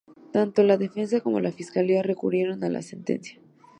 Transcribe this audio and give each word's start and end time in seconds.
Tanto 0.33 0.63
la 0.63 0.77
defensa 0.77 1.21
como 1.21 1.39
la 1.41 1.51
fiscalía 1.51 2.01
recurrieron 2.01 2.59
la 2.61 2.81
sentencia. 2.81 3.39